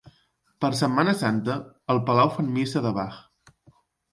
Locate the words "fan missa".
2.39-2.85